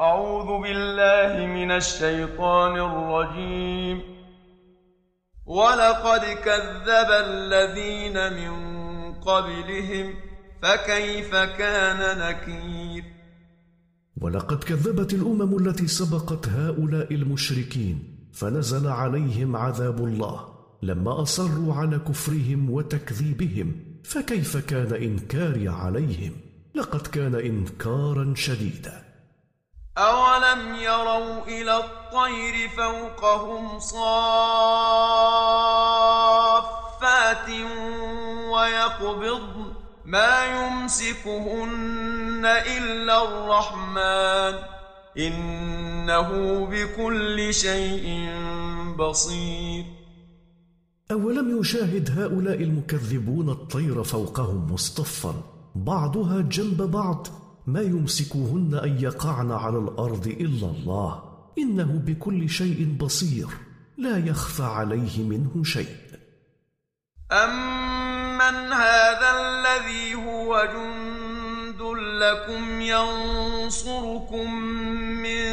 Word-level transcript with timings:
أعوذ 0.00 0.62
بالله 0.62 1.46
من 1.46 1.70
الشيطان 1.70 2.74
الرجيم. 2.76 4.00
ولقد 5.46 6.20
كذب 6.20 7.10
الذين 7.28 8.32
من 8.32 8.54
قبلهم 9.14 10.14
فكيف 10.62 11.34
كان 11.34 12.18
نكير؟ 12.18 13.04
ولقد 14.20 14.64
كذبت 14.64 15.14
الأمم 15.14 15.66
التي 15.66 15.86
سبقت 15.86 16.48
هؤلاء 16.48 17.14
المشركين 17.14 17.96
فنزل 18.32 18.88
عليهم 18.88 19.56
عذاب 19.56 20.04
الله. 20.04 20.48
لما 20.82 21.22
أصروا 21.22 21.74
على 21.74 21.98
كفرهم 21.98 22.70
وتكذيبهم 22.70 23.72
فكيف 24.04 24.56
كان 24.56 24.94
إنكاري 24.94 25.68
عليهم؟ 25.68 26.32
لقد 26.74 27.06
كان 27.06 27.34
انكارا 27.34 28.34
شديدا. 28.36 29.09
أولم 29.98 30.74
يروا 30.74 31.44
إلى 31.46 31.76
الطير 31.76 32.68
فوقهم 32.68 33.78
صافات 33.78 34.00
ويقبضن 38.50 39.72
ما 40.04 40.44
يمسكهن 40.44 42.46
إلا 42.46 43.24
الرحمن 43.24 44.58
إنه 45.18 46.30
بكل 46.66 47.54
شيء 47.54 48.30
بصير 48.98 49.84
أولم 51.12 51.60
يشاهد 51.60 52.20
هؤلاء 52.20 52.62
المكذبون 52.62 53.50
الطير 53.50 54.04
فوقهم 54.04 54.72
مصطفا؟ 54.72 55.34
بعضها 55.74 56.40
جنب 56.40 56.82
بعض 56.82 57.26
ما 57.72 57.80
يمسكوهن 57.80 58.80
أن 58.84 59.02
يقعن 59.02 59.52
على 59.52 59.78
الأرض 59.78 60.26
إلا 60.26 60.66
الله. 60.66 61.22
إنه 61.58 62.02
بكل 62.06 62.50
شيء 62.50 62.96
بصير. 63.00 63.46
لا 63.98 64.18
يخفى 64.18 64.62
عليه 64.62 65.22
منه 65.22 65.64
شيء. 65.64 65.96
امن 67.32 68.72
هذا 68.72 69.30
الذي 69.40 70.14
هو 70.14 70.68
جند 70.74 71.82
لكم 72.22 72.80
ينصركم 72.80 74.54
من 75.22 75.46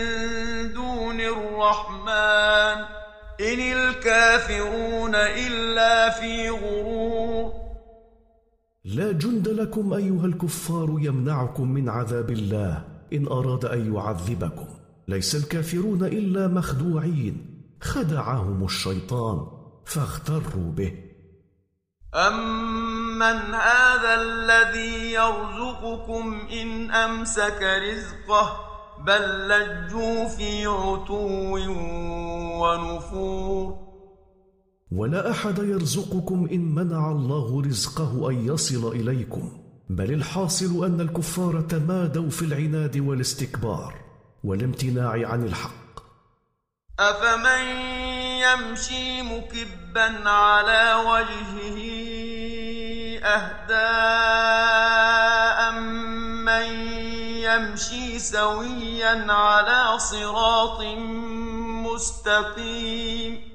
دون 0.74 1.22
الرحمن 1.22 2.86
ان 3.42 3.60
الكافرون 3.60 5.16
الا 5.16 6.10
في 6.10 6.50
غرور 6.50 7.57
لا 8.96 9.12
جند 9.12 9.48
لكم 9.48 9.94
أيها 9.94 10.26
الكفار 10.26 10.98
يمنعكم 11.00 11.72
من 11.72 11.90
عذاب 11.90 12.32
الله. 12.32 12.84
إن 13.14 13.28
أراد 13.28 13.66
أن 13.66 13.96
يعذبكم 13.96 14.68
ليس 15.08 15.36
الكافرون 15.36 16.04
إلا 16.04 16.48
مخدوعين. 16.48 17.64
خدعهم 17.82 18.64
الشيطان 18.64 19.48
فاغتروا 19.86 20.72
به. 20.72 20.94
امن 22.16 23.54
هذا 23.54 24.22
الذي 24.22 25.12
يرزقكم 25.12 26.48
ان 26.52 26.92
امسك 26.92 27.62
رزقه 27.62 28.60
بل 29.06 29.48
لجوا 29.48 30.28
في 30.28 30.66
عتو 30.66 31.58
ونفور 32.62 33.87
ولا 34.92 35.32
أحد 35.32 35.58
يرزقكم 35.58 36.48
إن 36.52 36.76
منع 36.76 37.12
الله 37.12 37.62
رزقه 37.62 38.30
أن 38.30 38.48
يصل 38.48 38.92
إليكم. 38.92 39.52
بل 39.90 40.14
الحاصل 40.14 40.86
أن 40.86 41.02
الكفار 41.02 41.62
تمادوا 41.62 42.30
في 42.30 42.42
العناد 42.46 42.98
والاستكبار 42.98 43.96
والامتناع 44.44 45.12
عن 45.12 45.44
الحق. 45.44 45.88
أفمن 47.00 47.66
يمشي 48.42 49.22
مكبا 49.22 50.30
على 50.30 50.96
وجهه 51.10 51.78
أهدى 53.24 54.18
من 56.46 56.70
يمشي 57.44 58.20
سويا 58.20 59.32
على 59.32 60.00
صراط 60.00 60.82
مستقيم 61.86 63.47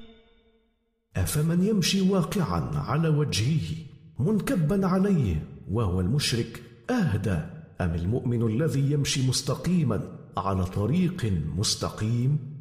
افمن 1.23 1.63
يمشي 1.63 2.01
واقعا 2.01 2.71
على 2.75 3.09
وجهه 3.09 3.75
منكبا 4.19 4.87
عليه 4.87 5.45
وهو 5.71 5.99
المشرك 6.01 6.63
أهدى. 6.89 7.39
أم 7.81 7.95
المؤمن 7.95 8.47
الذي 8.47 8.91
يمشي 8.91 9.27
مستقيما 9.27 10.01
على 10.37 10.65
طريق 10.65 11.33
مستقيم؟ 11.55 12.53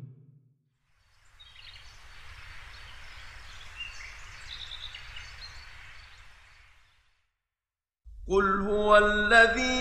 قل 8.29 8.61
هو 8.61 8.99
الذي 8.99 9.73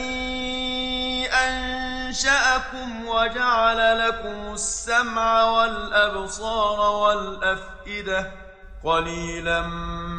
انشاكم 1.28 3.06
وجعل 3.08 4.08
لكم 4.08 4.53
السمع 4.53 5.44
والابصار 5.44 6.80
والافئده 6.80 8.41
قليلا 8.84 9.68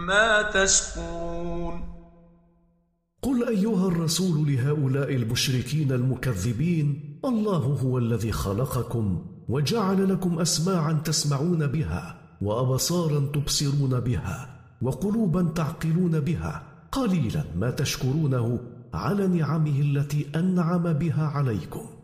ما 0.07 0.43
تشكرون. 0.43 1.93
قل 3.23 3.49
أيها 3.49 3.89
الرسول 3.89 4.53
لهؤلاء 4.53 5.15
المشركين 5.15 5.93
المكذبين 5.93 7.19
الله 7.25 7.59
هو 7.59 7.99
الذي 7.99 8.33
خلقكم 8.33 9.27
وجعل 9.49 10.09
لكم 10.13 10.41
أسماعا 10.41 10.93
تسمعون 10.93 11.67
بها 11.67 12.19
وأبصارا 12.43 13.21
تبصرون 13.21 14.01
بها 14.01 14.61
وقلوبا 14.83 15.43
تعقلون 15.43 16.21
بها 16.21 16.63
قليلا 16.93 17.45
ما 17.57 17.71
تشكرونه 17.71 18.61
على 18.95 19.27
نعمه 19.27 19.81
التي 19.81 20.27
أنعم 20.35 20.93
بها 20.93 21.25
عليكم. 21.25 22.02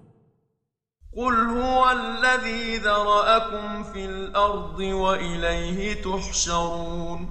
قل 1.17 1.35
هو 1.35 1.91
الذي 1.91 2.77
ذرأكم 2.77 3.83
في 3.93 4.05
الأرض 4.05 4.79
وإليه 4.81 6.03
تحشرون 6.03 7.29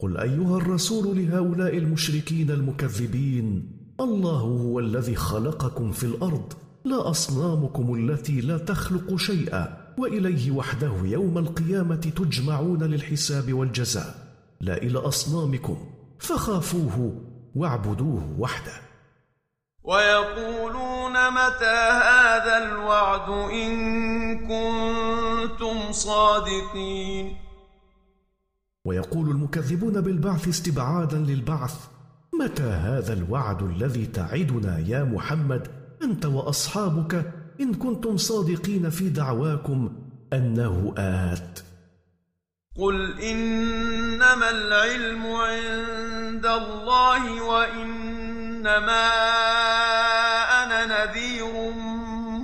قل 0.00 0.16
أيها 0.16 0.56
الرسول 0.56 1.18
لهؤلاء 1.18 1.76
المشركين 1.78 2.50
المكذبين 2.50 3.76
الله 4.00 4.40
هو 4.40 4.80
الذي 4.80 5.14
خلقكم 5.14 5.92
في 5.92 6.04
الأرض 6.04 6.52
لا 6.84 7.10
أصنامكم 7.10 7.94
التي 7.94 8.40
لا 8.40 8.58
تخلق 8.58 9.16
شيئا 9.16 9.94
وإليه 9.98 10.50
وحده 10.50 10.92
يوم 11.04 11.38
القيامة 11.38 11.96
تجمعون 11.96 12.82
للحساب 12.82 13.52
والجزاء. 13.52 14.14
لا 14.60 14.76
إلى 14.76 14.98
أصنامكم 14.98 15.76
فخافوه 16.18 17.22
واعبدوه 17.54 18.36
وحده. 18.38 18.85
ويقولون 19.86 21.12
متى 21.30 21.78
هذا 22.02 22.58
الوعد 22.58 23.28
إن 23.50 23.72
كنتم 24.38 25.92
صادقين؟ 25.92 27.36
ويقول 28.84 29.30
المكذبون 29.30 30.00
بالبعث 30.00 30.48
استبعادا 30.48 31.16
للبعث 31.16 31.74
متى 32.40 32.62
هذا 32.62 33.12
الوعد 33.12 33.62
الذي 33.62 34.06
تعدنا 34.06 34.78
يا 34.78 35.04
محمد 35.04 35.68
أنت 36.02 36.26
وأصحابك 36.26 37.32
إن 37.60 37.74
كنتم 37.74 38.16
صادقين 38.16 38.90
في 38.90 39.08
دعواكم 39.08 39.92
أنه 40.32 40.94
آت؟ 40.98 41.60
قل 42.78 43.20
إنما 43.20 44.50
العلم 44.50 45.26
عند 45.26 46.46
الله 46.46 47.42
إنما 48.66 49.06
أنا 50.62 50.80
نذير 50.86 51.70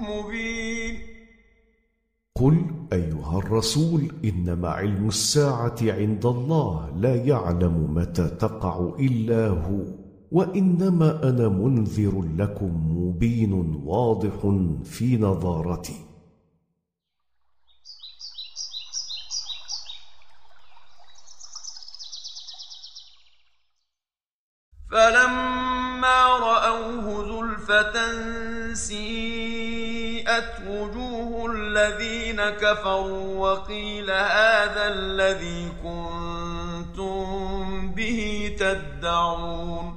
مبين 0.08 0.98
قل 2.36 2.56
أيها 2.92 3.38
الرسول 3.38 4.12
إنما 4.24 4.68
علم 4.68 5.08
الساعة 5.08 5.76
عند 5.82 6.26
الله 6.26 6.92
لا 6.96 7.14
يعلم 7.14 7.94
متى 7.94 8.28
تقع 8.28 8.94
إلا 8.98 9.48
هو 9.48 9.82
وإنما 10.32 11.28
أنا 11.28 11.48
منذر 11.48 12.22
لكم 12.36 12.72
مبين 12.98 13.52
واضح 13.84 14.38
في 14.84 15.16
نظارتي. 15.16 15.96
فلما 24.90 25.51
مرة 27.72 27.96
سيئت 28.72 30.52
وجوه 30.68 31.52
الذين 31.52 32.40
كفروا 32.50 33.36
وقيل 33.38 34.10
هذا 34.10 34.88
الذي 34.94 35.72
كنتم 35.82 37.24
به 37.94 38.52
تدعون. 38.58 39.92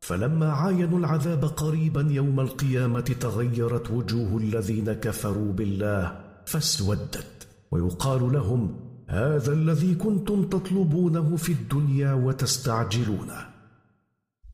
فلما 0.00 0.52
عاينوا 0.52 0.98
العذاب 0.98 1.44
قريبا 1.44 2.08
يوم 2.10 2.40
القيامة 2.40 3.00
تغيرت 3.00 3.90
وجوه 3.90 4.36
الذين 4.38 4.92
كفروا 4.92 5.52
بالله 5.52 6.20
فاسودت 6.46 7.48
ويقال 7.70 8.32
لهم 8.32 8.80
هذا 9.08 9.52
الذي 9.52 9.94
كنتم 9.94 10.48
تطلبونه 10.48 11.36
في 11.36 11.52
الدنيا 11.52 12.12
وتستعجلونه. 12.12 13.51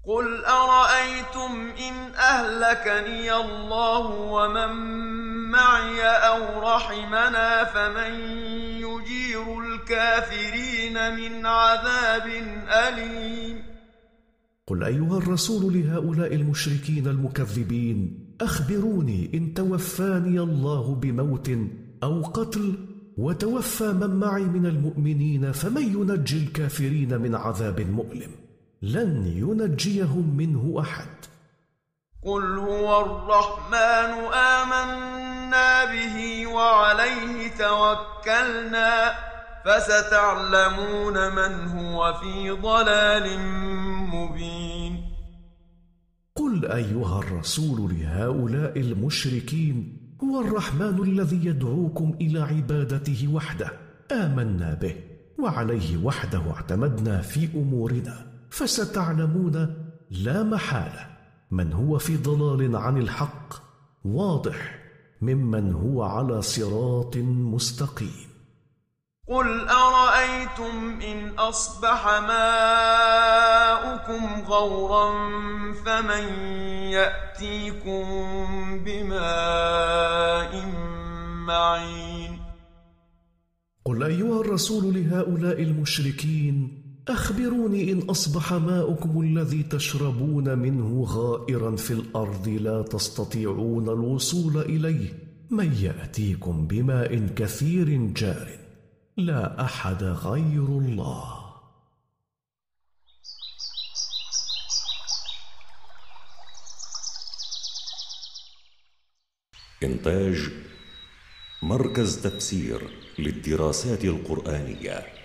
قل 0.08 0.44
ارايتم 0.44 1.52
ان 1.88 2.14
اهلكني 2.14 3.34
الله 3.34 4.06
ومن 4.06 4.72
معي 5.50 6.00
أو 6.02 6.60
رحمنا 6.60 7.64
فمن 7.64 8.20
يجير 8.76 9.60
الكافرين 9.60 10.94
من 11.16 11.46
عذاب 11.46 12.26
اليم 12.88 13.62
قل 14.66 14.84
ايها 14.84 15.19
الرسول 15.19 15.75
لهؤلاء 15.75 16.34
المشركين 16.34 17.06
المكذبين 17.06 18.28
اخبروني 18.40 19.31
ان 19.34 19.55
توفاني 19.55 20.40
الله 20.40 20.94
بموت 20.94 21.50
أو 22.02 22.22
قتل 22.22 22.75
وتوفى 23.16 23.93
من 23.93 24.10
معي 24.10 24.44
من 24.44 24.66
المؤمنين 24.66 25.52
فمن 25.52 25.82
ينجي 25.82 26.38
الكافرين 26.38 27.20
من 27.20 27.34
عذاب 27.34 27.81
مؤلم 27.81 28.48
لن 28.83 29.27
ينجيهم 29.27 30.37
منه 30.37 30.81
أحد. 30.81 31.07
قل 32.25 32.59
هو 32.59 33.01
الرحمن 33.07 34.35
آمنا 34.35 35.85
به 35.85 36.47
وعليه 36.47 37.49
توكلنا 37.49 39.13
فستعلمون 39.65 41.35
من 41.35 41.69
هو 41.69 42.15
في 42.21 42.51
ضلال 42.51 43.41
مبين. 44.15 45.05
قل 46.37 46.67
أيها 46.67 47.19
الرسول 47.19 47.95
لهؤلاء 47.95 48.81
المشركين 48.81 49.99
هو 50.25 50.41
الرحمن 50.41 51.03
الذي 51.03 51.47
يدعوكم 51.47 52.15
إلى 52.21 52.41
عبادته 52.41 53.29
وحده. 53.35 53.73
آمنا 54.13 54.75
به 54.75 54.97
وعليه 55.39 55.97
وحده 56.05 56.43
اعتمدنا 56.51 57.23
في 57.23 57.49
أمورنا. 57.55 58.38
فستعلمون 58.50 59.75
لا 60.11 60.43
محالة 60.43 61.06
من 61.50 61.73
هو 61.73 61.99
في 61.99 62.17
ضلال 62.17 62.77
عن 62.77 62.99
الحق 62.99 63.55
واضح 64.05 64.79
ممن 65.23 65.73
هو 65.73 66.03
على 66.03 66.43
صراط 66.43 67.17
مستقيم. 67.17 68.29
قل 69.29 69.69
أرأيتم 69.69 71.00
إن 71.00 71.29
أصبح 71.39 72.06
ماؤكم 72.21 73.43
غورا 74.49 75.12
فمن 75.85 76.25
يأتيكم 76.93 78.05
بماء 78.85 80.67
معين؟ 81.47 82.39
قل 83.85 84.03
أيها 84.03 84.41
الرسول 84.41 84.94
لهؤلاء 84.94 85.62
المشركين 85.62 86.78
أخبروني 87.08 87.93
إن 87.93 88.00
أصبح 88.10 88.52
ماؤكم 88.52 89.20
الذي 89.20 89.62
تشربون 89.62 90.58
منه 90.58 91.05
غائرا 91.05 91.76
في 91.76 91.90
الأرض 91.90 92.49
لا 92.49 92.82
تستطيعون 92.82 93.88
الوصول 93.88 94.58
إليه. 94.58 95.12
من 95.50 95.72
يأتيكم 95.72 96.66
بماء 96.66 97.26
كثير 97.37 97.96
جار. 98.12 98.58
لا 99.16 99.64
أحد 99.64 100.02
غير 100.05 100.64
الله. 100.64 101.34
إنتاج 109.82 110.50
مركز 111.62 112.22
تفسير 112.22 112.90
للدراسات 113.19 114.05
القرآنية. 114.05 115.18